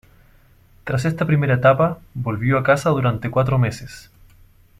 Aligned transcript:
Tras 0.83 1.05
esta 1.05 1.27
primera 1.27 1.53
etapa, 1.53 1.99
volvió 2.15 2.57
a 2.57 2.63
casa 2.63 2.89
durante 2.89 3.29
cuatro 3.29 3.59
meses. 3.59 4.09